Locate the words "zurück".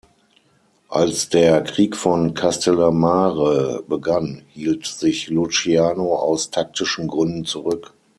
7.45-7.93